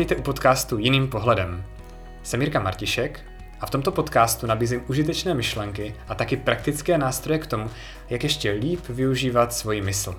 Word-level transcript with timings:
Vítejte 0.00 0.20
u 0.20 0.24
podcastu 0.24 0.78
Jiným 0.78 1.08
pohledem. 1.08 1.64
Jsem 2.22 2.40
Jirka 2.40 2.60
Martišek 2.60 3.20
a 3.60 3.66
v 3.66 3.70
tomto 3.70 3.92
podcastu 3.92 4.46
nabízím 4.46 4.82
užitečné 4.88 5.34
myšlenky 5.34 5.94
a 6.08 6.14
taky 6.14 6.36
praktické 6.36 6.98
nástroje 6.98 7.38
k 7.38 7.46
tomu, 7.46 7.70
jak 8.10 8.22
ještě 8.22 8.50
líp 8.50 8.80
využívat 8.88 9.52
svoji 9.52 9.80
mysl. 9.80 10.14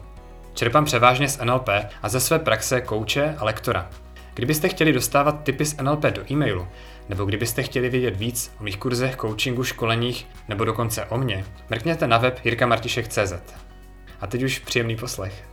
Čerpám 0.54 0.86
převážně 0.86 1.30
z 1.30 1.40
NLP 1.46 1.70
a 2.02 2.10
ze 2.10 2.20
své 2.20 2.40
praxe 2.40 2.82
kouče 2.82 3.36
a 3.38 3.46
lektora. 3.46 3.90
Kdybyste 4.34 4.70
chtěli 4.70 4.94
dostávat 4.94 5.44
tipy 5.44 5.66
z 5.66 5.78
NLP 5.78 6.04
do 6.04 6.32
e-mailu, 6.32 6.68
nebo 7.10 7.26
kdybyste 7.26 7.64
chtěli 7.64 7.90
vědět 7.90 8.18
víc 8.18 8.52
o 8.60 8.64
mých 8.64 8.78
kurzech, 8.78 9.18
coachingu, 9.22 9.64
školeních, 9.64 10.28
nebo 10.48 10.66
dokonce 10.66 11.06
o 11.06 11.18
mně, 11.18 11.46
mrkněte 11.70 12.08
na 12.08 12.18
web 12.18 12.40
jirkamartišek.cz. 12.46 13.34
A 14.22 14.28
teď 14.28 14.44
už 14.44 14.60
příjemný 14.60 14.96
poslech. 14.96 15.51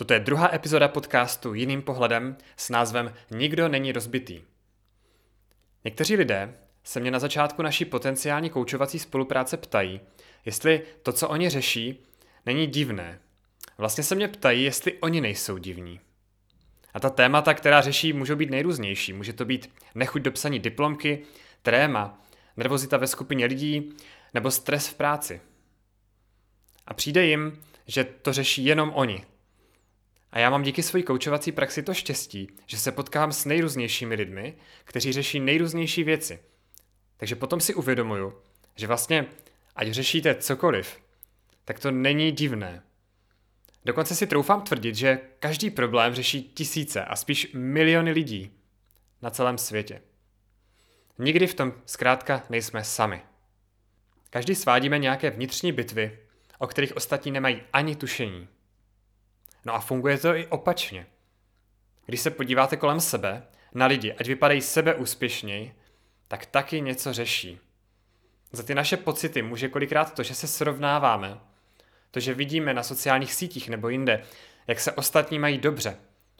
Toto 0.00 0.14
je 0.14 0.20
druhá 0.20 0.54
epizoda 0.54 0.88
podcastu 0.88 1.54
Jiným 1.54 1.82
pohledem 1.82 2.36
s 2.56 2.70
názvem 2.70 3.14
Nikdo 3.30 3.68
není 3.68 3.92
rozbitý. 3.92 4.42
Někteří 5.84 6.16
lidé 6.16 6.54
se 6.84 7.00
mě 7.00 7.10
na 7.10 7.18
začátku 7.18 7.62
naší 7.62 7.84
potenciální 7.84 8.50
koučovací 8.50 8.98
spolupráce 8.98 9.56
ptají, 9.56 10.00
jestli 10.44 10.82
to, 11.02 11.12
co 11.12 11.28
oni 11.28 11.50
řeší, 11.50 12.04
není 12.46 12.66
divné. 12.66 13.18
Vlastně 13.78 14.04
se 14.04 14.14
mě 14.14 14.28
ptají, 14.28 14.64
jestli 14.64 14.92
oni 14.92 15.20
nejsou 15.20 15.58
divní. 15.58 16.00
A 16.94 17.00
ta 17.00 17.10
témata, 17.10 17.54
která 17.54 17.80
řeší, 17.80 18.12
můžou 18.12 18.36
být 18.36 18.50
nejrůznější. 18.50 19.12
Může 19.12 19.32
to 19.32 19.44
být 19.44 19.74
nechuť 19.94 20.22
do 20.22 20.32
psaní 20.32 20.58
diplomky, 20.58 21.22
tréma, 21.62 22.22
nervozita 22.56 22.96
ve 22.96 23.06
skupině 23.06 23.46
lidí 23.46 23.92
nebo 24.34 24.50
stres 24.50 24.88
v 24.88 24.94
práci. 24.94 25.40
A 26.86 26.94
přijde 26.94 27.26
jim, 27.26 27.60
že 27.86 28.04
to 28.04 28.32
řeší 28.32 28.64
jenom 28.64 28.92
oni, 28.94 29.24
a 30.32 30.38
já 30.38 30.50
mám 30.50 30.62
díky 30.62 30.82
své 30.82 31.02
koučovací 31.02 31.52
praxi 31.52 31.82
to 31.82 31.94
štěstí, 31.94 32.48
že 32.66 32.78
se 32.78 32.92
potkám 32.92 33.32
s 33.32 33.44
nejrůznějšími 33.44 34.14
lidmi, 34.14 34.54
kteří 34.84 35.12
řeší 35.12 35.40
nejrůznější 35.40 36.04
věci. 36.04 36.38
Takže 37.16 37.36
potom 37.36 37.60
si 37.60 37.74
uvědomuju, 37.74 38.34
že 38.76 38.86
vlastně, 38.86 39.26
ať 39.76 39.90
řešíte 39.90 40.34
cokoliv, 40.34 41.00
tak 41.64 41.80
to 41.80 41.90
není 41.90 42.32
divné. 42.32 42.82
Dokonce 43.84 44.14
si 44.14 44.26
troufám 44.26 44.62
tvrdit, 44.62 44.94
že 44.94 45.18
každý 45.38 45.70
problém 45.70 46.14
řeší 46.14 46.42
tisíce 46.42 47.04
a 47.04 47.16
spíš 47.16 47.52
miliony 47.54 48.12
lidí 48.12 48.50
na 49.22 49.30
celém 49.30 49.58
světě. 49.58 50.02
Nikdy 51.18 51.46
v 51.46 51.54
tom 51.54 51.72
zkrátka 51.86 52.42
nejsme 52.50 52.84
sami. 52.84 53.22
Každý 54.30 54.54
svádíme 54.54 54.98
nějaké 54.98 55.30
vnitřní 55.30 55.72
bitvy, 55.72 56.18
o 56.58 56.66
kterých 56.66 56.96
ostatní 56.96 57.32
nemají 57.32 57.62
ani 57.72 57.96
tušení. 57.96 58.48
No 59.64 59.74
a 59.74 59.80
funguje 59.80 60.18
to 60.18 60.34
i 60.34 60.46
opačně. 60.46 61.06
Když 62.06 62.20
se 62.20 62.30
podíváte 62.30 62.76
kolem 62.76 63.00
sebe, 63.00 63.42
na 63.74 63.86
lidi, 63.86 64.12
ať 64.12 64.26
vypadají 64.26 64.60
sebe 64.60 64.94
úspěšněji, 64.94 65.74
tak 66.28 66.46
taky 66.46 66.80
něco 66.80 67.12
řeší. 67.12 67.58
Za 68.52 68.62
ty 68.62 68.74
naše 68.74 68.96
pocity 68.96 69.42
může 69.42 69.68
kolikrát 69.68 70.14
to, 70.14 70.22
že 70.22 70.34
se 70.34 70.46
srovnáváme, 70.46 71.38
to, 72.10 72.20
že 72.20 72.34
vidíme 72.34 72.74
na 72.74 72.82
sociálních 72.82 73.34
sítích 73.34 73.68
nebo 73.68 73.88
jinde, 73.88 74.22
jak 74.66 74.80
se 74.80 74.92
ostatní 74.92 75.38
mají 75.38 75.58
dobře. 75.58 75.96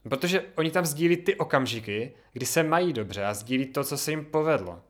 Protože 0.08 0.44
oni 0.56 0.70
tam 0.70 0.86
sdílí 0.86 1.16
ty 1.16 1.36
okamžiky, 1.36 2.12
kdy 2.32 2.46
se 2.46 2.62
mají 2.62 2.92
dobře 2.92 3.24
a 3.24 3.34
sdílí 3.34 3.66
to, 3.66 3.84
co 3.84 3.96
se 3.98 4.10
jim 4.10 4.24
povedlo. 4.24 4.82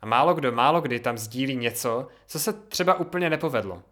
A 0.00 0.06
málo 0.06 0.34
kdo, 0.34 0.52
málo 0.52 0.80
kdy 0.80 1.00
tam 1.00 1.18
sdílí 1.18 1.56
něco, 1.56 2.08
co 2.26 2.38
se 2.38 2.52
třeba 2.52 2.94
úplně 2.94 3.30
nepovedlo. 3.30 3.82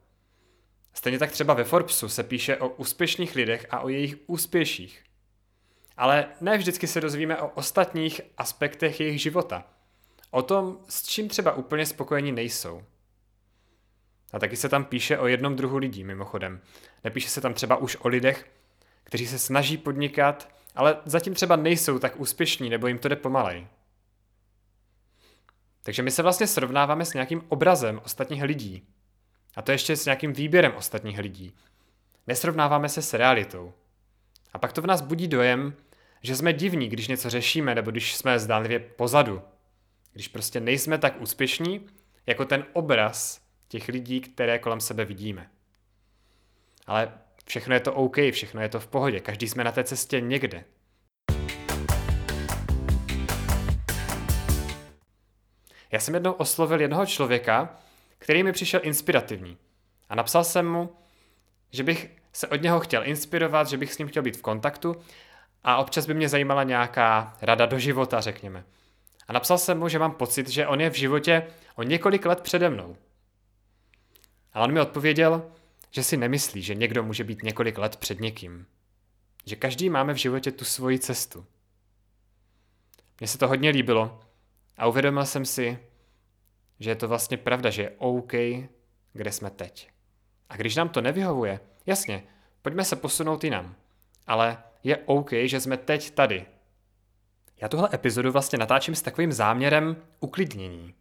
Stejně 0.94 1.18
tak 1.18 1.32
třeba 1.32 1.54
ve 1.54 1.64
Forbesu 1.64 2.08
se 2.08 2.22
píše 2.22 2.56
o 2.56 2.68
úspěšných 2.68 3.34
lidech 3.34 3.66
a 3.70 3.80
o 3.80 3.88
jejich 3.88 4.16
úspěších. 4.26 5.04
Ale 5.96 6.26
ne 6.40 6.58
vždycky 6.58 6.86
se 6.86 7.00
dozvíme 7.00 7.40
o 7.40 7.48
ostatních 7.48 8.20
aspektech 8.38 9.00
jejich 9.00 9.22
života. 9.22 9.64
O 10.30 10.42
tom, 10.42 10.78
s 10.88 11.02
čím 11.02 11.28
třeba 11.28 11.52
úplně 11.52 11.86
spokojení 11.86 12.32
nejsou. 12.32 12.82
A 14.32 14.38
taky 14.38 14.56
se 14.56 14.68
tam 14.68 14.84
píše 14.84 15.18
o 15.18 15.26
jednom 15.26 15.56
druhu 15.56 15.76
lidí, 15.76 16.04
mimochodem. 16.04 16.60
Nepíše 17.04 17.28
se 17.28 17.40
tam 17.40 17.54
třeba 17.54 17.76
už 17.76 17.96
o 18.00 18.08
lidech, 18.08 18.50
kteří 19.04 19.26
se 19.26 19.38
snaží 19.38 19.76
podnikat, 19.76 20.48
ale 20.74 20.96
zatím 21.04 21.34
třeba 21.34 21.56
nejsou 21.56 21.98
tak 21.98 22.20
úspěšní 22.20 22.70
nebo 22.70 22.86
jim 22.86 22.98
to 22.98 23.08
jde 23.08 23.16
pomalej. 23.16 23.66
Takže 25.82 26.02
my 26.02 26.10
se 26.10 26.22
vlastně 26.22 26.46
srovnáváme 26.46 27.04
s 27.04 27.12
nějakým 27.12 27.44
obrazem 27.48 28.00
ostatních 28.04 28.42
lidí, 28.42 28.88
a 29.56 29.62
to 29.62 29.72
ještě 29.72 29.96
s 29.96 30.04
nějakým 30.04 30.32
výběrem 30.32 30.72
ostatních 30.76 31.18
lidí. 31.18 31.54
Nesrovnáváme 32.26 32.88
se 32.88 33.02
s 33.02 33.14
realitou. 33.14 33.72
A 34.52 34.58
pak 34.58 34.72
to 34.72 34.82
v 34.82 34.86
nás 34.86 35.00
budí 35.00 35.28
dojem, 35.28 35.74
že 36.22 36.36
jsme 36.36 36.52
divní, 36.52 36.88
když 36.88 37.08
něco 37.08 37.30
řešíme 37.30 37.74
nebo 37.74 37.90
když 37.90 38.14
jsme 38.14 38.38
zdánlivě 38.38 38.78
pozadu. 38.78 39.42
Když 40.12 40.28
prostě 40.28 40.60
nejsme 40.60 40.98
tak 40.98 41.20
úspěšní, 41.20 41.86
jako 42.26 42.44
ten 42.44 42.66
obraz 42.72 43.40
těch 43.68 43.88
lidí, 43.88 44.20
které 44.20 44.58
kolem 44.58 44.80
sebe 44.80 45.04
vidíme. 45.04 45.50
Ale 46.86 47.12
všechno 47.46 47.74
je 47.74 47.80
to 47.80 47.92
OK, 47.92 48.16
všechno 48.30 48.62
je 48.62 48.68
to 48.68 48.80
v 48.80 48.86
pohodě, 48.86 49.20
každý 49.20 49.48
jsme 49.48 49.64
na 49.64 49.72
té 49.72 49.84
cestě 49.84 50.20
někde. 50.20 50.64
Já 55.92 56.00
jsem 56.00 56.14
jednou 56.14 56.32
oslovil 56.32 56.80
jednoho 56.80 57.06
člověka, 57.06 57.78
který 58.24 58.42
mi 58.42 58.52
přišel 58.52 58.80
inspirativní. 58.82 59.58
A 60.08 60.14
napsal 60.14 60.44
jsem 60.44 60.68
mu, 60.68 60.96
že 61.70 61.82
bych 61.82 62.10
se 62.32 62.48
od 62.48 62.62
něho 62.62 62.80
chtěl 62.80 63.06
inspirovat, 63.08 63.68
že 63.68 63.76
bych 63.76 63.94
s 63.94 63.98
ním 63.98 64.08
chtěl 64.08 64.22
být 64.22 64.36
v 64.36 64.42
kontaktu 64.42 64.96
a 65.64 65.76
občas 65.76 66.06
by 66.06 66.14
mě 66.14 66.28
zajímala 66.28 66.62
nějaká 66.62 67.36
rada 67.42 67.66
do 67.66 67.78
života, 67.78 68.20
řekněme. 68.20 68.64
A 69.28 69.32
napsal 69.32 69.58
jsem 69.58 69.78
mu, 69.78 69.88
že 69.88 69.98
mám 69.98 70.12
pocit, 70.12 70.48
že 70.48 70.66
on 70.66 70.80
je 70.80 70.90
v 70.90 70.94
životě 70.94 71.46
o 71.76 71.82
několik 71.82 72.26
let 72.26 72.40
přede 72.40 72.70
mnou. 72.70 72.96
A 74.52 74.60
on 74.60 74.72
mi 74.72 74.80
odpověděl, 74.80 75.50
že 75.90 76.02
si 76.02 76.16
nemyslí, 76.16 76.62
že 76.62 76.74
někdo 76.74 77.02
může 77.02 77.24
být 77.24 77.42
několik 77.42 77.78
let 77.78 77.96
před 77.96 78.20
někým. 78.20 78.66
Že 79.46 79.56
každý 79.56 79.90
máme 79.90 80.14
v 80.14 80.16
životě 80.16 80.52
tu 80.52 80.64
svoji 80.64 80.98
cestu. 80.98 81.46
Mně 83.20 83.28
se 83.28 83.38
to 83.38 83.48
hodně 83.48 83.70
líbilo 83.70 84.20
a 84.76 84.86
uvědomil 84.86 85.26
jsem 85.26 85.44
si, 85.44 85.78
že 86.80 86.90
je 86.90 86.96
to 86.96 87.08
vlastně 87.08 87.36
pravda, 87.36 87.70
že 87.70 87.82
je 87.82 87.92
OK, 87.98 88.32
kde 89.12 89.32
jsme 89.32 89.50
teď. 89.50 89.90
A 90.48 90.56
když 90.56 90.76
nám 90.76 90.88
to 90.88 91.00
nevyhovuje, 91.00 91.60
jasně, 91.86 92.24
pojďme 92.62 92.84
se 92.84 92.96
posunout 92.96 93.44
jinam. 93.44 93.74
Ale 94.26 94.58
je 94.82 94.96
OK, 94.96 95.30
že 95.44 95.60
jsme 95.60 95.76
teď 95.76 96.10
tady. 96.10 96.46
Já 97.60 97.68
tuhle 97.68 97.88
epizodu 97.92 98.32
vlastně 98.32 98.58
natáčím 98.58 98.94
s 98.94 99.02
takovým 99.02 99.32
záměrem 99.32 99.96
uklidnění. 100.20 100.94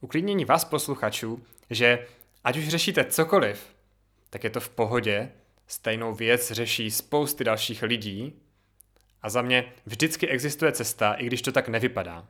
Uklidnění 0.00 0.44
vás 0.44 0.64
posluchačů, 0.64 1.42
že 1.70 2.06
ať 2.44 2.56
už 2.56 2.68
řešíte 2.68 3.04
cokoliv, 3.04 3.74
tak 4.30 4.44
je 4.44 4.50
to 4.50 4.60
v 4.60 4.68
pohodě, 4.68 5.32
stejnou 5.66 6.14
věc 6.14 6.52
řeší 6.52 6.90
spousty 6.90 7.44
dalších 7.44 7.82
lidí 7.82 8.32
a 9.22 9.30
za 9.30 9.42
mě 9.42 9.72
vždycky 9.86 10.28
existuje 10.28 10.72
cesta, 10.72 11.14
i 11.14 11.26
když 11.26 11.42
to 11.42 11.52
tak 11.52 11.68
nevypadá. 11.68 12.28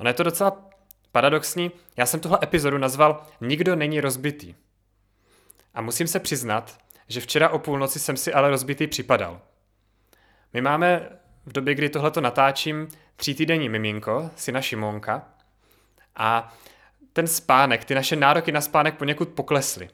Ono 0.00 0.10
je 0.10 0.14
to 0.14 0.22
docela 0.22 0.70
paradoxní. 1.12 1.70
Já 1.96 2.06
jsem 2.06 2.20
tuhle 2.20 2.38
epizodu 2.42 2.78
nazval 2.78 3.26
Nikdo 3.40 3.76
není 3.76 4.00
rozbitý. 4.00 4.54
A 5.74 5.80
musím 5.80 6.06
se 6.06 6.20
přiznat, 6.20 6.78
že 7.08 7.20
včera 7.20 7.48
o 7.48 7.58
půlnoci 7.58 7.98
jsem 7.98 8.16
si 8.16 8.32
ale 8.32 8.50
rozbitý 8.50 8.86
připadal. 8.86 9.40
My 10.52 10.60
máme 10.60 11.08
v 11.46 11.52
době, 11.52 11.74
kdy 11.74 11.88
tohleto 11.88 12.20
natáčím, 12.20 12.88
tří 13.16 13.34
týdenní 13.34 13.68
miminko, 13.68 14.30
syna 14.36 14.60
Šimonka, 14.60 15.28
a 16.16 16.54
ten 17.12 17.26
spánek, 17.26 17.84
ty 17.84 17.94
naše 17.94 18.16
nároky 18.16 18.52
na 18.52 18.60
spánek 18.60 18.94
poněkud 18.94 19.28
poklesly. 19.28 19.88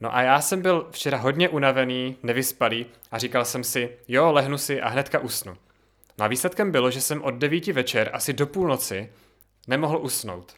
No 0.00 0.14
a 0.14 0.22
já 0.22 0.40
jsem 0.40 0.62
byl 0.62 0.88
včera 0.90 1.18
hodně 1.18 1.48
unavený, 1.48 2.16
nevyspalý 2.22 2.86
a 3.10 3.18
říkal 3.18 3.44
jsem 3.44 3.64
si, 3.64 3.96
jo, 4.08 4.32
lehnu 4.32 4.58
si 4.58 4.80
a 4.80 4.88
hnedka 4.88 5.18
usnu. 5.18 5.56
No 6.18 6.24
a 6.24 6.28
výsledkem 6.28 6.72
bylo, 6.72 6.90
že 6.90 7.00
jsem 7.00 7.22
od 7.22 7.34
9 7.34 7.66
večer 7.66 8.10
asi 8.12 8.32
do 8.32 8.46
půlnoci 8.46 9.12
nemohl 9.66 9.98
usnout. 9.98 10.54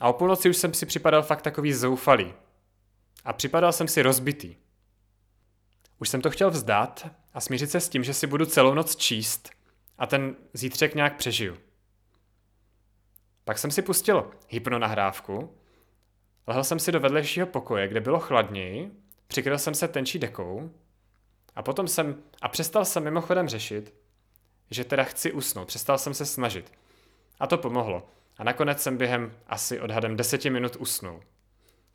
A 0.00 0.08
o 0.08 0.12
půlnoci 0.12 0.50
už 0.50 0.56
jsem 0.56 0.74
si 0.74 0.86
připadal 0.86 1.22
fakt 1.22 1.42
takový 1.42 1.72
zoufalý. 1.72 2.34
A 3.24 3.32
připadal 3.32 3.72
jsem 3.72 3.88
si 3.88 4.02
rozbitý. 4.02 4.56
Už 5.98 6.08
jsem 6.08 6.20
to 6.20 6.30
chtěl 6.30 6.50
vzdát 6.50 7.06
a 7.34 7.40
smířit 7.40 7.70
se 7.70 7.80
s 7.80 7.88
tím, 7.88 8.04
že 8.04 8.14
si 8.14 8.26
budu 8.26 8.46
celou 8.46 8.74
noc 8.74 8.96
číst 8.96 9.50
a 9.98 10.06
ten 10.06 10.36
zítřek 10.52 10.94
nějak 10.94 11.16
přežiju. 11.16 11.56
Pak 13.44 13.58
jsem 13.58 13.70
si 13.70 13.82
pustil 13.82 14.30
hypnonahrávku, 14.48 15.56
lehl 16.46 16.64
jsem 16.64 16.78
si 16.78 16.92
do 16.92 17.00
vedlejšího 17.00 17.46
pokoje, 17.46 17.88
kde 17.88 18.00
bylo 18.00 18.20
chladněji, 18.20 18.90
přikryl 19.26 19.58
jsem 19.58 19.74
se 19.74 19.88
tenčí 19.88 20.18
dekou 20.18 20.70
a 21.54 21.62
potom 21.62 21.88
jsem, 21.88 22.22
a 22.42 22.48
přestal 22.48 22.84
jsem 22.84 23.04
mimochodem 23.04 23.48
řešit, 23.48 23.94
že 24.72 24.84
teda 24.84 25.04
chci 25.04 25.32
usnout, 25.32 25.68
přestal 25.68 25.98
jsem 25.98 26.14
se 26.14 26.26
snažit. 26.26 26.72
A 27.40 27.46
to 27.46 27.58
pomohlo. 27.58 28.08
a 28.38 28.44
nakonec 28.44 28.82
jsem 28.82 28.96
během 28.96 29.32
asi 29.46 29.80
odhadem 29.80 30.16
deseti 30.16 30.50
minut 30.50 30.76
usnul. 30.76 31.20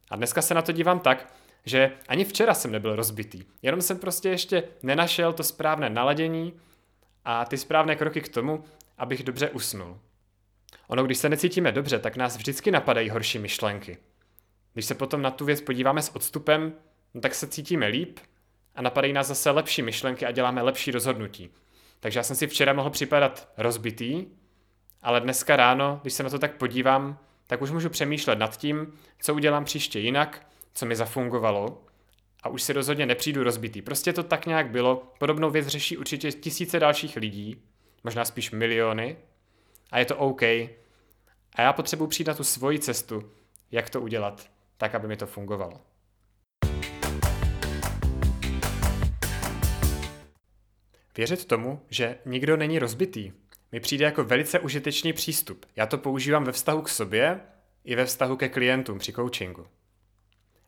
A 0.09 0.15
dneska 0.15 0.41
se 0.41 0.53
na 0.53 0.61
to 0.61 0.71
dívám 0.71 0.99
tak, 0.99 1.33
že 1.65 1.91
ani 2.07 2.25
včera 2.25 2.53
jsem 2.53 2.71
nebyl 2.71 2.95
rozbitý, 2.95 3.43
jenom 3.61 3.81
jsem 3.81 3.99
prostě 3.99 4.29
ještě 4.29 4.63
nenašel 4.83 5.33
to 5.33 5.43
správné 5.43 5.89
naladění 5.89 6.53
a 7.25 7.45
ty 7.45 7.57
správné 7.57 7.95
kroky 7.95 8.21
k 8.21 8.29
tomu, 8.29 8.63
abych 8.97 9.23
dobře 9.23 9.49
usnul. 9.49 9.99
Ono, 10.87 11.03
když 11.03 11.17
se 11.17 11.29
necítíme 11.29 11.71
dobře, 11.71 11.99
tak 11.99 12.15
nás 12.15 12.37
vždycky 12.37 12.71
napadají 12.71 13.09
horší 13.09 13.39
myšlenky. 13.39 13.97
Když 14.73 14.85
se 14.85 14.95
potom 14.95 15.21
na 15.21 15.31
tu 15.31 15.45
věc 15.45 15.61
podíváme 15.61 16.01
s 16.01 16.15
odstupem, 16.15 16.73
no 17.13 17.21
tak 17.21 17.35
se 17.35 17.47
cítíme 17.47 17.87
líp 17.87 18.19
a 18.75 18.81
napadají 18.81 19.13
nás 19.13 19.27
zase 19.27 19.51
lepší 19.51 19.81
myšlenky 19.81 20.25
a 20.25 20.31
děláme 20.31 20.61
lepší 20.61 20.91
rozhodnutí. 20.91 21.49
Takže 21.99 22.19
já 22.19 22.23
jsem 22.23 22.35
si 22.35 22.47
včera 22.47 22.73
mohl 22.73 22.89
připadat 22.89 23.49
rozbitý, 23.57 24.25
ale 25.01 25.21
dneska 25.21 25.55
ráno, 25.55 25.99
když 26.01 26.13
se 26.13 26.23
na 26.23 26.29
to 26.29 26.39
tak 26.39 26.57
podívám, 26.57 27.19
tak 27.47 27.61
už 27.61 27.71
můžu 27.71 27.89
přemýšlet 27.89 28.39
nad 28.39 28.57
tím, 28.57 28.93
co 29.21 29.33
udělám 29.33 29.65
příště 29.65 29.99
jinak, 29.99 30.47
co 30.73 30.85
mi 30.85 30.95
zafungovalo 30.95 31.83
a 32.43 32.49
už 32.49 32.63
si 32.63 32.73
rozhodně 32.73 33.05
nepřijdu 33.05 33.43
rozbitý. 33.43 33.81
Prostě 33.81 34.13
to 34.13 34.23
tak 34.23 34.45
nějak 34.45 34.69
bylo. 34.69 35.13
Podobnou 35.19 35.49
věc 35.49 35.67
řeší 35.67 35.97
určitě 35.97 36.31
tisíce 36.31 36.79
dalších 36.79 37.15
lidí, 37.15 37.61
možná 38.03 38.25
spíš 38.25 38.51
miliony 38.51 39.17
a 39.91 39.99
je 39.99 40.05
to 40.05 40.17
OK. 40.17 40.41
A 40.43 40.71
já 41.57 41.73
potřebuji 41.73 42.07
přijít 42.07 42.27
na 42.27 42.33
tu 42.33 42.43
svoji 42.43 42.79
cestu, 42.79 43.31
jak 43.71 43.89
to 43.89 44.01
udělat, 44.01 44.49
tak, 44.77 44.95
aby 44.95 45.07
mi 45.07 45.17
to 45.17 45.27
fungovalo. 45.27 45.81
Věřit 51.17 51.45
tomu, 51.45 51.81
že 51.89 52.17
nikdo 52.25 52.57
není 52.57 52.79
rozbitý, 52.79 53.31
mi 53.71 53.79
přijde 53.79 54.05
jako 54.05 54.23
velice 54.23 54.59
užitečný 54.59 55.13
přístup. 55.13 55.65
Já 55.75 55.85
to 55.85 55.97
používám 55.97 56.43
ve 56.43 56.51
vztahu 56.51 56.81
k 56.81 56.89
sobě 56.89 57.39
i 57.83 57.95
ve 57.95 58.05
vztahu 58.05 58.37
ke 58.37 58.49
klientům 58.49 58.99
při 58.99 59.13
coachingu. 59.13 59.67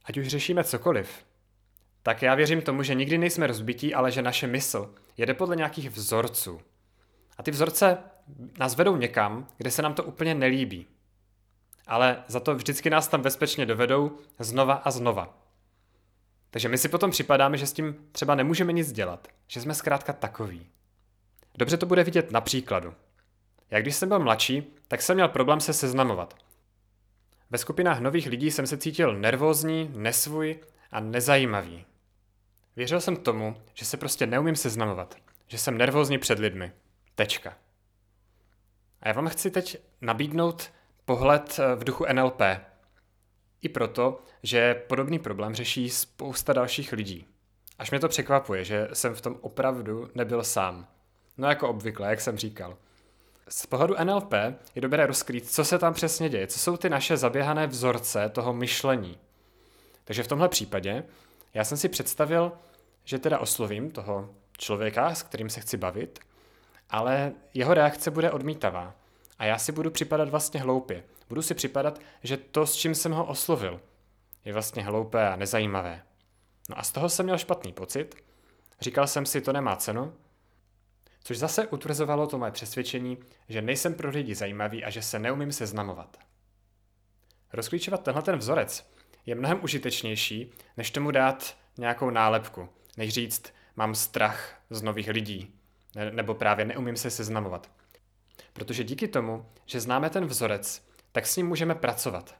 Ať 0.05 0.17
už 0.17 0.27
řešíme 0.27 0.63
cokoliv, 0.63 1.25
tak 2.03 2.21
já 2.21 2.35
věřím 2.35 2.61
tomu, 2.61 2.83
že 2.83 2.95
nikdy 2.95 3.17
nejsme 3.17 3.47
rozbití, 3.47 3.93
ale 3.93 4.11
že 4.11 4.21
naše 4.21 4.47
mysl 4.47 4.93
jede 5.17 5.33
podle 5.33 5.55
nějakých 5.55 5.89
vzorců. 5.89 6.61
A 7.37 7.43
ty 7.43 7.51
vzorce 7.51 7.97
nás 8.59 8.75
vedou 8.75 8.95
někam, 8.95 9.47
kde 9.57 9.71
se 9.71 9.81
nám 9.81 9.93
to 9.93 10.03
úplně 10.03 10.35
nelíbí. 10.35 10.87
Ale 11.87 12.23
za 12.27 12.39
to 12.39 12.55
vždycky 12.55 12.89
nás 12.89 13.07
tam 13.07 13.21
bezpečně 13.21 13.65
dovedou 13.65 14.17
znova 14.39 14.73
a 14.73 14.91
znova. 14.91 15.37
Takže 16.51 16.69
my 16.69 16.77
si 16.77 16.89
potom 16.89 17.11
připadáme, 17.11 17.57
že 17.57 17.67
s 17.67 17.73
tím 17.73 17.95
třeba 18.11 18.35
nemůžeme 18.35 18.73
nic 18.73 18.91
dělat, 18.91 19.27
že 19.47 19.61
jsme 19.61 19.73
zkrátka 19.73 20.13
takový. 20.13 20.67
Dobře 21.57 21.77
to 21.77 21.85
bude 21.85 22.03
vidět 22.03 22.31
na 22.31 22.41
příkladu. 22.41 22.93
Jak 23.71 23.83
když 23.83 23.95
jsem 23.95 24.09
byl 24.09 24.19
mladší, 24.19 24.63
tak 24.87 25.01
jsem 25.01 25.15
měl 25.15 25.27
problém 25.27 25.59
se 25.59 25.73
seznamovat. 25.73 26.33
Ve 27.49 27.57
skupinách 27.57 27.99
nových 27.99 28.27
lidí 28.27 28.51
jsem 28.51 28.67
se 28.67 28.77
cítil 28.77 29.17
nervózní, 29.19 29.91
nesvůj 29.95 30.59
a 30.91 30.99
nezajímavý. 30.99 31.85
Věřil 32.75 33.01
jsem 33.01 33.15
tomu, 33.15 33.61
že 33.73 33.85
se 33.85 33.97
prostě 33.97 34.27
neumím 34.27 34.55
seznamovat, 34.55 35.15
že 35.47 35.57
jsem 35.57 35.77
nervózní 35.77 36.17
před 36.17 36.39
lidmi. 36.39 36.71
Tečka. 37.15 37.57
A 39.01 39.07
já 39.07 39.13
vám 39.13 39.27
chci 39.27 39.51
teď 39.51 39.77
nabídnout 40.01 40.71
pohled 41.05 41.59
eh, 41.59 41.75
v 41.75 41.83
duchu 41.83 42.05
NLP. 42.13 42.41
I 43.61 43.69
proto, 43.69 44.21
že 44.43 44.75
podobný 44.75 45.19
problém 45.19 45.55
řeší 45.55 45.89
spousta 45.89 46.53
dalších 46.53 46.91
lidí. 46.91 47.25
Až 47.79 47.91
mě 47.91 47.99
to 47.99 48.07
překvapuje, 48.07 48.63
že 48.63 48.87
jsem 48.93 49.15
v 49.15 49.21
tom 49.21 49.37
opravdu 49.41 50.09
nebyl 50.15 50.43
sám. 50.43 50.87
No 51.37 51.47
jako 51.47 51.69
obvykle, 51.69 52.09
jak 52.09 52.21
jsem 52.21 52.37
říkal. 52.37 52.77
Z 53.49 53.65
pohledu 53.65 53.95
NLP 54.03 54.33
je 54.75 54.81
dobré 54.81 55.05
rozkrýt, 55.07 55.49
co 55.49 55.65
se 55.65 55.79
tam 55.79 55.93
přesně 55.93 56.29
děje, 56.29 56.47
co 56.47 56.59
jsou 56.59 56.77
ty 56.77 56.89
naše 56.89 57.17
zaběhané 57.17 57.67
vzorce 57.67 58.29
toho 58.29 58.53
myšlení. 58.53 59.17
Takže 60.03 60.23
v 60.23 60.27
tomhle 60.27 60.49
případě 60.49 61.03
já 61.53 61.63
jsem 61.63 61.77
si 61.77 61.89
představil, 61.89 62.51
že 63.03 63.19
teda 63.19 63.39
oslovím 63.39 63.91
toho 63.91 64.29
člověka, 64.57 65.15
s 65.15 65.23
kterým 65.23 65.49
se 65.49 65.59
chci 65.59 65.77
bavit, 65.77 66.19
ale 66.89 67.33
jeho 67.53 67.73
reakce 67.73 68.11
bude 68.11 68.31
odmítavá. 68.31 68.93
A 69.39 69.45
já 69.45 69.57
si 69.57 69.71
budu 69.71 69.91
připadat 69.91 70.29
vlastně 70.29 70.59
hloupě. 70.59 71.03
Budu 71.29 71.41
si 71.41 71.53
připadat, 71.53 71.99
že 72.23 72.37
to, 72.37 72.67
s 72.67 72.75
čím 72.75 72.95
jsem 72.95 73.11
ho 73.11 73.25
oslovil, 73.25 73.81
je 74.45 74.53
vlastně 74.53 74.83
hloupé 74.83 75.29
a 75.29 75.35
nezajímavé. 75.35 76.03
No 76.69 76.79
a 76.79 76.83
z 76.83 76.91
toho 76.91 77.09
jsem 77.09 77.25
měl 77.25 77.37
špatný 77.37 77.73
pocit. 77.73 78.15
Říkal 78.81 79.07
jsem 79.07 79.25
si, 79.25 79.41
to 79.41 79.53
nemá 79.53 79.75
cenu, 79.75 80.13
což 81.23 81.37
zase 81.37 81.67
utvrzovalo 81.67 82.27
to 82.27 82.37
moje 82.37 82.51
přesvědčení, 82.51 83.17
že 83.49 83.61
nejsem 83.61 83.93
pro 83.93 84.09
lidi 84.09 84.35
zajímavý 84.35 84.83
a 84.83 84.89
že 84.89 85.01
se 85.01 85.19
neumím 85.19 85.51
seznamovat. 85.51 86.17
Rozklíčovat 87.53 88.03
tenhle 88.03 88.23
ten 88.23 88.37
vzorec 88.37 88.91
je 89.25 89.35
mnohem 89.35 89.63
užitečnější, 89.63 90.51
než 90.77 90.91
tomu 90.91 91.11
dát 91.11 91.57
nějakou 91.77 92.09
nálepku, 92.09 92.69
než 92.97 93.13
říct, 93.13 93.53
mám 93.75 93.95
strach 93.95 94.61
z 94.69 94.81
nových 94.81 95.07
lidí, 95.07 95.55
nebo 96.11 96.35
právě 96.35 96.65
neumím 96.65 96.95
se 96.95 97.11
seznamovat. 97.11 97.71
Protože 98.53 98.83
díky 98.83 99.07
tomu, 99.07 99.45
že 99.65 99.81
známe 99.81 100.09
ten 100.09 100.25
vzorec, 100.25 100.88
tak 101.11 101.27
s 101.27 101.37
ním 101.37 101.47
můžeme 101.47 101.75
pracovat. 101.75 102.35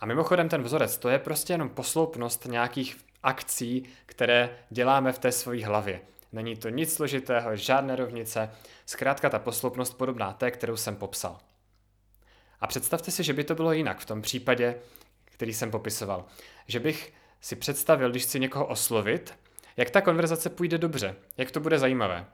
A 0.00 0.06
mimochodem 0.06 0.48
ten 0.48 0.62
vzorec, 0.62 0.98
to 0.98 1.08
je 1.08 1.18
prostě 1.18 1.52
jenom 1.52 1.68
posloupnost 1.68 2.44
nějakých 2.44 2.96
akcí, 3.22 3.88
které 4.06 4.58
děláme 4.70 5.12
v 5.12 5.18
té 5.18 5.32
své 5.32 5.64
hlavě. 5.64 6.00
Není 6.32 6.56
to 6.56 6.68
nic 6.68 6.94
složitého, 6.94 7.56
žádné 7.56 7.96
rovnice, 7.96 8.50
zkrátka 8.86 9.30
ta 9.30 9.38
posloupnost 9.38 9.98
podobná 9.98 10.32
té, 10.32 10.50
kterou 10.50 10.76
jsem 10.76 10.96
popsal. 10.96 11.38
A 12.60 12.66
představte 12.66 13.10
si, 13.10 13.24
že 13.24 13.32
by 13.32 13.44
to 13.44 13.54
bylo 13.54 13.72
jinak 13.72 13.98
v 13.98 14.06
tom 14.06 14.22
případě, 14.22 14.74
který 15.24 15.54
jsem 15.54 15.70
popisoval. 15.70 16.24
Že 16.66 16.80
bych 16.80 17.12
si 17.40 17.56
představil, 17.56 18.10
když 18.10 18.22
chci 18.22 18.40
někoho 18.40 18.66
oslovit, 18.66 19.34
jak 19.76 19.90
ta 19.90 20.00
konverzace 20.00 20.50
půjde 20.50 20.78
dobře, 20.78 21.16
jak 21.36 21.50
to 21.50 21.60
bude 21.60 21.78
zajímavé. 21.78 22.26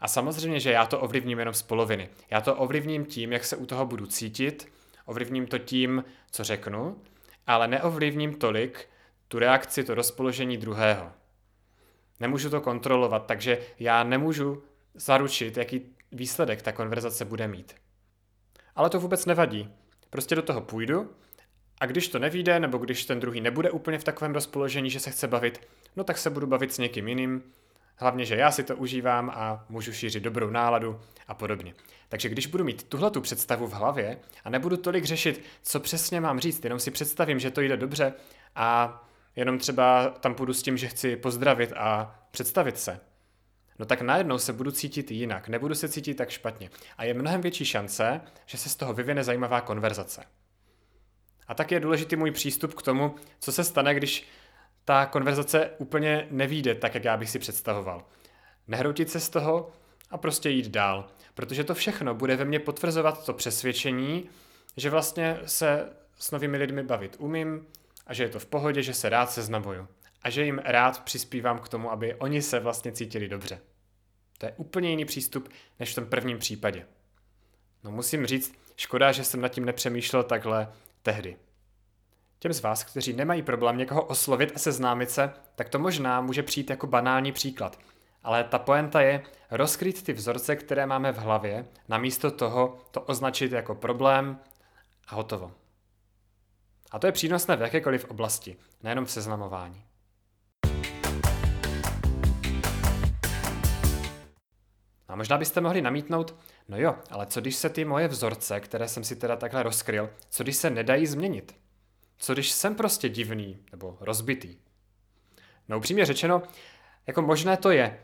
A 0.00 0.08
samozřejmě, 0.08 0.60
že 0.60 0.72
já 0.72 0.86
to 0.86 1.00
ovlivním 1.00 1.38
jenom 1.38 1.54
z 1.54 1.62
poloviny. 1.62 2.08
Já 2.30 2.40
to 2.40 2.56
ovlivním 2.56 3.04
tím, 3.04 3.32
jak 3.32 3.44
se 3.44 3.56
u 3.56 3.66
toho 3.66 3.86
budu 3.86 4.06
cítit, 4.06 4.72
ovlivním 5.06 5.46
to 5.46 5.58
tím, 5.58 6.04
co 6.30 6.44
řeknu, 6.44 7.02
ale 7.46 7.68
neovlivním 7.68 8.34
tolik 8.34 8.88
tu 9.28 9.38
reakci, 9.38 9.84
to 9.84 9.94
rozpoložení 9.94 10.56
druhého. 10.56 11.12
Nemůžu 12.20 12.50
to 12.50 12.60
kontrolovat, 12.60 13.26
takže 13.26 13.58
já 13.78 14.04
nemůžu 14.04 14.62
zaručit, 14.94 15.56
jaký 15.56 15.82
výsledek 16.12 16.62
ta 16.62 16.72
konverzace 16.72 17.24
bude 17.24 17.48
mít. 17.48 17.74
Ale 18.76 18.90
to 18.90 19.00
vůbec 19.00 19.26
nevadí. 19.26 19.70
Prostě 20.10 20.34
do 20.34 20.42
toho 20.42 20.60
půjdu 20.60 21.10
a 21.80 21.86
když 21.86 22.08
to 22.08 22.18
nevíde, 22.18 22.60
nebo 22.60 22.78
když 22.78 23.04
ten 23.04 23.20
druhý 23.20 23.40
nebude 23.40 23.70
úplně 23.70 23.98
v 23.98 24.04
takovém 24.04 24.34
rozpoložení, 24.34 24.90
že 24.90 25.00
se 25.00 25.10
chce 25.10 25.28
bavit, 25.28 25.68
no 25.96 26.04
tak 26.04 26.18
se 26.18 26.30
budu 26.30 26.46
bavit 26.46 26.72
s 26.72 26.78
někým 26.78 27.08
jiným, 27.08 27.42
hlavně, 27.96 28.24
že 28.24 28.36
já 28.36 28.50
si 28.50 28.62
to 28.62 28.76
užívám 28.76 29.30
a 29.34 29.64
můžu 29.68 29.92
šířit 29.92 30.22
dobrou 30.22 30.50
náladu 30.50 31.00
a 31.28 31.34
podobně. 31.34 31.74
Takže 32.08 32.28
když 32.28 32.46
budu 32.46 32.64
mít 32.64 32.82
tuhle 32.82 33.10
tu 33.10 33.20
představu 33.20 33.66
v 33.66 33.72
hlavě 33.72 34.18
a 34.44 34.50
nebudu 34.50 34.76
tolik 34.76 35.04
řešit, 35.04 35.44
co 35.62 35.80
přesně 35.80 36.20
mám 36.20 36.40
říct, 36.40 36.64
jenom 36.64 36.80
si 36.80 36.90
představím, 36.90 37.38
že 37.38 37.50
to 37.50 37.60
jde 37.60 37.76
dobře 37.76 38.12
a 38.54 39.00
jenom 39.36 39.58
třeba 39.58 40.08
tam 40.08 40.34
půjdu 40.34 40.54
s 40.54 40.62
tím, 40.62 40.76
že 40.76 40.88
chci 40.88 41.16
pozdravit 41.16 41.72
a 41.76 42.18
představit 42.30 42.78
se, 42.78 43.00
no 43.78 43.86
tak 43.86 44.00
najednou 44.00 44.38
se 44.38 44.52
budu 44.52 44.70
cítit 44.70 45.10
jinak, 45.10 45.48
nebudu 45.48 45.74
se 45.74 45.88
cítit 45.88 46.14
tak 46.14 46.30
špatně. 46.30 46.70
A 46.98 47.04
je 47.04 47.14
mnohem 47.14 47.40
větší 47.40 47.64
šance, 47.64 48.20
že 48.46 48.58
se 48.58 48.68
z 48.68 48.76
toho 48.76 48.92
vyvine 48.92 49.24
zajímavá 49.24 49.60
konverzace. 49.60 50.24
A 51.48 51.54
tak 51.54 51.70
je 51.70 51.80
důležitý 51.80 52.16
můj 52.16 52.30
přístup 52.30 52.74
k 52.74 52.82
tomu, 52.82 53.14
co 53.38 53.52
se 53.52 53.64
stane, 53.64 53.94
když 53.94 54.28
ta 54.84 55.06
konverzace 55.06 55.70
úplně 55.78 56.26
nevíde 56.30 56.74
tak, 56.74 56.94
jak 56.94 57.04
já 57.04 57.16
bych 57.16 57.30
si 57.30 57.38
představoval. 57.38 58.04
Nehroutit 58.68 59.10
se 59.10 59.20
z 59.20 59.28
toho 59.28 59.70
a 60.10 60.18
prostě 60.18 60.50
jít 60.50 60.68
dál. 60.68 61.08
Protože 61.34 61.64
to 61.64 61.74
všechno 61.74 62.14
bude 62.14 62.36
ve 62.36 62.44
mně 62.44 62.58
potvrzovat 62.58 63.24
to 63.24 63.32
přesvědčení, 63.32 64.28
že 64.76 64.90
vlastně 64.90 65.38
se 65.46 65.88
s 66.18 66.30
novými 66.30 66.56
lidmi 66.56 66.82
bavit 66.82 67.16
umím 67.18 67.66
a 68.06 68.14
že 68.14 68.22
je 68.22 68.28
to 68.28 68.38
v 68.38 68.46
pohodě, 68.46 68.82
že 68.82 68.94
se 68.94 69.08
rád 69.08 69.30
seznamuju. 69.30 69.88
A 70.22 70.30
že 70.30 70.44
jim 70.44 70.58
rád 70.64 71.04
přispívám 71.04 71.58
k 71.58 71.68
tomu, 71.68 71.90
aby 71.90 72.14
oni 72.14 72.42
se 72.42 72.60
vlastně 72.60 72.92
cítili 72.92 73.28
dobře. 73.28 73.60
To 74.38 74.46
je 74.46 74.54
úplně 74.56 74.90
jiný 74.90 75.04
přístup 75.04 75.48
než 75.80 75.92
v 75.92 75.94
tom 75.94 76.06
prvním 76.06 76.38
případě. 76.38 76.86
No 77.84 77.90
musím 77.90 78.26
říct, 78.26 78.54
škoda, 78.76 79.12
že 79.12 79.24
jsem 79.24 79.40
nad 79.40 79.48
tím 79.48 79.64
nepřemýšlel 79.64 80.22
takhle 80.22 80.72
tehdy. 81.02 81.36
Těm 82.42 82.52
z 82.52 82.60
vás, 82.60 82.84
kteří 82.84 83.12
nemají 83.12 83.42
problém 83.42 83.76
někoho 83.76 84.04
oslovit 84.04 84.52
a 84.54 84.58
seznámit 84.58 85.10
se, 85.10 85.32
tak 85.54 85.68
to 85.68 85.78
možná 85.78 86.20
může 86.20 86.42
přijít 86.42 86.70
jako 86.70 86.86
banální 86.86 87.32
příklad. 87.32 87.78
Ale 88.22 88.44
ta 88.44 88.58
poenta 88.58 89.00
je 89.00 89.22
rozkrýt 89.50 90.02
ty 90.02 90.12
vzorce, 90.12 90.56
které 90.56 90.86
máme 90.86 91.12
v 91.12 91.16
hlavě, 91.16 91.66
namísto 91.88 92.30
toho 92.30 92.78
to 92.90 93.00
označit 93.00 93.52
jako 93.52 93.74
problém 93.74 94.38
a 95.08 95.14
hotovo. 95.14 95.52
A 96.90 96.98
to 96.98 97.06
je 97.06 97.12
přínosné 97.12 97.56
v 97.56 97.60
jakékoliv 97.60 98.04
oblasti, 98.04 98.56
nejenom 98.82 99.04
v 99.04 99.10
seznamování. 99.10 99.84
A 105.08 105.16
možná 105.16 105.38
byste 105.38 105.60
mohli 105.60 105.82
namítnout, 105.82 106.34
no 106.68 106.78
jo, 106.78 106.94
ale 107.10 107.26
co 107.26 107.40
když 107.40 107.56
se 107.56 107.68
ty 107.68 107.84
moje 107.84 108.08
vzorce, 108.08 108.60
které 108.60 108.88
jsem 108.88 109.04
si 109.04 109.16
teda 109.16 109.36
takhle 109.36 109.62
rozkryl, 109.62 110.10
co 110.30 110.42
když 110.42 110.56
se 110.56 110.70
nedají 110.70 111.06
změnit? 111.06 111.61
Co 112.22 112.32
když 112.32 112.52
jsem 112.52 112.74
prostě 112.74 113.08
divný 113.08 113.58
nebo 113.72 113.96
rozbitý? 114.00 114.56
No 115.68 115.78
upřímně 115.78 116.04
řečeno, 116.04 116.42
jako 117.06 117.22
možné 117.22 117.56
to 117.56 117.70
je, 117.70 118.00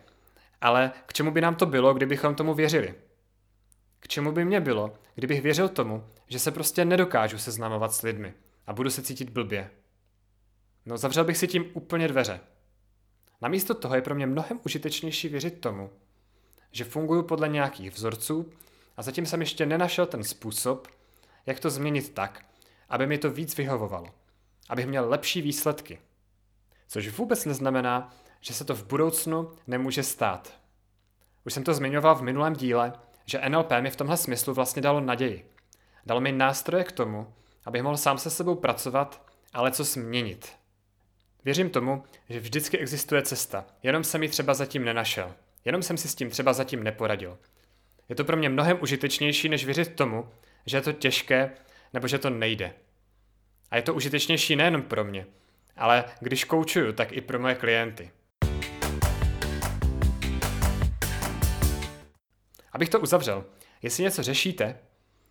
ale 0.61 0.93
k 1.07 1.13
čemu 1.13 1.31
by 1.31 1.41
nám 1.41 1.55
to 1.55 1.67
bylo, 1.67 1.95
kdybychom 1.95 2.35
tomu 2.35 2.55
věřili? 2.55 2.95
K 4.01 4.09
čemu 4.09 4.33
by 4.33 4.45
mě 4.45 4.61
bylo, 4.61 4.95
kdybych 5.15 5.43
věřil 5.43 5.69
tomu, 5.69 6.05
že 6.29 6.39
se 6.39 6.51
prostě 6.51 6.85
nedokážu 6.85 7.39
seznamovat 7.39 7.93
s 7.93 8.03
lidmi 8.03 8.35
a 8.67 8.73
budu 8.73 8.91
se 8.91 9.03
cítit 9.03 9.31
blbě? 9.31 9.71
No 10.87 10.99
zavřel 10.99 11.25
bych 11.25 11.37
si 11.37 11.49
tím 11.49 11.71
úplně 11.75 12.09
dveře. 12.09 12.41
Namísto 13.41 13.75
toho 13.75 13.95
je 13.95 14.03
pro 14.03 14.15
mě 14.15 14.27
mnohem 14.27 14.61
užitečnější 14.67 15.29
věřit 15.29 15.61
tomu, 15.61 15.91
že 16.73 16.85
funguji 16.85 17.23
podle 17.23 17.49
nějakých 17.49 17.91
vzorců 17.91 18.53
a 18.97 19.03
zatím 19.03 19.27
jsem 19.27 19.41
ještě 19.41 19.67
nenašel 19.67 20.07
ten 20.07 20.25
způsob, 20.25 20.89
jak 21.47 21.61
to 21.61 21.71
změnit 21.71 22.15
tak, 22.15 22.48
aby 22.89 23.07
mi 23.07 23.19
to 23.19 23.31
víc 23.31 23.57
vyhovovalo, 23.57 24.07
abych 24.69 24.87
měl 24.87 25.09
lepší 25.09 25.43
výsledky. 25.43 25.99
Což 26.89 27.09
vůbec 27.09 27.45
neznamená, 27.45 28.15
že 28.41 28.55
se 28.55 28.65
to 28.65 28.75
v 28.75 28.87
budoucnu 28.87 29.51
nemůže 29.67 30.03
stát. 30.03 30.59
Už 31.45 31.55
jsem 31.55 31.65
to 31.65 31.75
zmiňoval 31.75 32.15
v 32.15 32.23
minulém 32.23 32.53
díle, 32.53 32.93
že 33.25 33.49
NLP 33.49 33.73
mi 33.81 33.91
v 33.91 33.97
tomhle 33.97 34.17
smyslu 34.17 34.55
vlastně 34.55 34.83
dalo 34.83 35.01
naději. 35.01 35.51
Dalo 36.07 36.21
mi 36.21 36.33
nástroje 36.33 36.85
k 36.85 36.93
tomu, 36.93 37.35
abych 37.65 37.83
mohl 37.83 37.97
sám 37.97 38.19
se 38.19 38.31
sebou 38.31 38.55
pracovat, 38.55 39.27
ale 39.53 39.71
co 39.71 39.85
změnit. 39.85 40.53
Věřím 41.45 41.71
tomu, 41.71 42.05
že 42.29 42.41
vždycky 42.41 42.79
existuje 42.79 43.23
cesta, 43.23 43.67
jenom 43.83 44.05
jsem 44.05 44.23
ji 44.23 44.29
třeba 44.29 44.55
zatím 44.55 44.85
nenašel. 44.85 45.35
Jenom 45.65 45.83
jsem 45.83 45.97
si 45.97 46.09
s 46.09 46.15
tím 46.15 46.31
třeba 46.31 46.53
zatím 46.53 46.83
neporadil. 46.83 47.39
Je 48.09 48.15
to 48.15 48.25
pro 48.25 48.37
mě 48.37 48.49
mnohem 48.49 48.79
užitečnější, 48.83 49.49
než 49.49 49.65
věřit 49.65 49.95
tomu, 49.95 50.29
že 50.67 50.77
je 50.77 50.81
to 50.81 50.93
těžké 50.93 51.51
nebo 51.93 52.09
že 52.09 52.19
to 52.19 52.31
nejde. 52.31 52.75
A 53.71 53.77
je 53.77 53.83
to 53.83 53.95
užitečnější 53.95 54.57
nejenom 54.57 54.83
pro 54.83 55.05
mě, 55.05 55.27
ale 55.77 56.05
když 56.21 56.45
koučuju, 56.45 56.93
tak 56.93 57.13
i 57.13 57.21
pro 57.21 57.39
moje 57.39 57.55
klienty. 57.55 58.11
Abych 62.73 62.89
to 62.89 63.01
uzavřel, 63.01 63.45
jestli 63.83 64.05
něco 64.05 64.23
řešíte, 64.23 64.79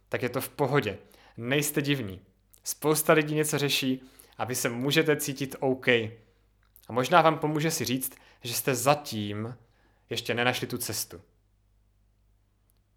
tak 0.10 0.24
je 0.24 0.30
to 0.30 0.42
v 0.42 0.50
pohodě. 0.50 0.98
Nejste 1.38 1.82
divní. 1.82 2.22
Spousta 2.64 3.14
lidí 3.14 3.36
něco 3.36 3.58
řeší 3.58 4.02
a 4.38 4.46
vy 4.46 4.56
se 4.56 4.70
můžete 4.70 5.16
cítit 5.16 5.56
OK. 5.60 5.88
A 5.88 6.90
možná 6.90 7.22
vám 7.22 7.40
pomůže 7.40 7.72
si 7.72 7.86
říct, 7.86 8.18
že 8.44 8.54
jste 8.54 8.76
zatím 8.76 9.56
ještě 10.10 10.34
nenašli 10.34 10.68
tu 10.68 10.78
cestu. 10.78 11.22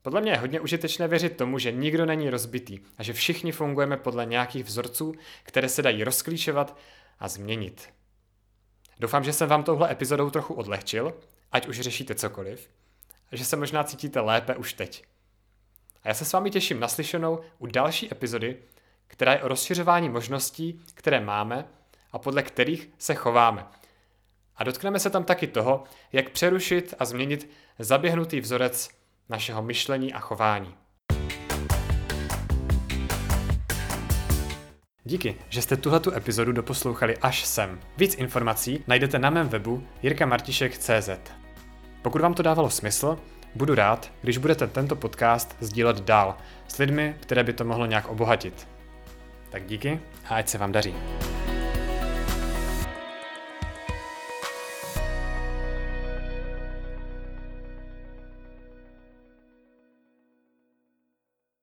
Podle 0.03 0.21
mě 0.21 0.33
je 0.33 0.37
hodně 0.37 0.61
užitečné 0.61 1.09
věřit 1.09 1.37
tomu, 1.37 1.59
že 1.59 1.73
nikdo 1.73 2.07
není 2.07 2.31
rozbitý 2.31 2.79
a 2.99 3.03
že 3.03 3.13
všichni 3.13 3.53
fungujeme 3.53 3.97
podle 3.97 4.27
nějakých 4.27 4.65
vzorců, 4.65 5.15
které 5.43 5.69
se 5.69 5.83
dají 5.83 6.05
rozklíčovat 6.05 6.77
a 7.19 7.29
změnit. 7.29 7.89
Doufám, 8.99 9.25
že 9.25 9.33
jsem 9.33 9.49
vám 9.49 9.63
touhle 9.63 9.93
epizodou 9.93 10.31
trochu 10.31 10.55
odlehčil, 10.55 11.15
ať 11.53 11.69
už 11.69 11.81
řešíte 11.81 12.15
cokoliv, 12.15 12.71
a 13.33 13.37
že 13.37 13.45
se 13.45 13.57
možná 13.57 13.85
cítíte 13.85 14.21
lépe 14.21 14.57
už 14.57 14.73
teď. 14.73 15.05
A 16.03 16.09
já 16.09 16.15
se 16.15 16.25
s 16.25 16.33
vámi 16.33 16.51
těším 16.51 16.81
naslyšenou 16.81 17.41
u 17.59 17.67
další 17.67 18.13
epizody, 18.13 18.57
která 19.07 19.33
je 19.33 19.43
o 19.43 19.49
rozšiřování 19.49 20.09
možností, 20.09 20.85
které 20.95 21.21
máme 21.21 21.65
a 22.13 22.19
podle 22.19 22.43
kterých 22.43 22.91
se 22.99 23.15
chováme. 23.15 23.67
A 24.57 24.65
dotkneme 24.65 24.99
se 24.99 25.11
tam 25.11 25.25
taky 25.25 25.47
toho, 25.47 25.85
jak 26.13 26.31
přerušit 26.31 26.95
a 26.99 27.05
změnit 27.05 27.51
zaběhnutý 27.79 28.41
vzorec 28.41 29.00
našeho 29.31 29.63
myšlení 29.63 30.13
a 30.13 30.19
chování. 30.19 30.75
Díky, 35.05 35.37
že 35.49 35.63
jste 35.63 35.77
tuhletu 35.77 36.15
epizodu 36.15 36.53
doposlouchali 36.53 37.17
až 37.19 37.45
sem. 37.45 37.81
Víc 37.97 38.15
informací 38.15 38.85
najdete 38.87 39.19
na 39.19 39.31
mém 39.31 39.49
webu 39.49 39.83
jirkamartišek.cz. 40.03 41.11
Pokud 42.03 42.21
vám 42.21 42.35
to 42.35 42.43
dávalo 42.43 42.71
smysl, 42.71 43.19
budu 43.55 43.75
rád, 43.75 44.13
když 44.23 44.39
budete 44.39 44.67
tento 44.67 44.97
podcast 44.97 45.57
sdílet 45.61 46.01
dál 46.01 46.37
s 46.69 46.79
lidmi, 46.79 47.17
které 47.21 47.45
by 47.45 47.53
to 47.53 47.65
mohlo 47.65 47.87
nějak 47.87 48.09
obohatit. 48.09 48.69
Tak 49.51 49.67
díky 49.67 50.01
a 50.29 50.35
ať 50.35 50.49
se 50.49 50.59
vám 50.59 50.73
daří. 50.73 50.95